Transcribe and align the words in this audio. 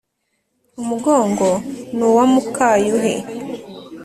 umugongo 0.81 1.47
ni 1.95 2.03
uwa 2.09 2.23
muka-yuhi 2.33 3.15